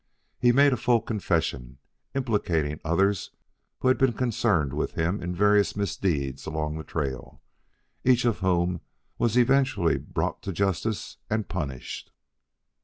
[0.39, 1.77] He made a full confession,
[2.15, 3.29] implicating others
[3.81, 7.39] who had been concerned with him in various misdeeds along the trail,
[8.03, 8.81] each of whom
[9.19, 12.09] was eventually brought to justice and punished.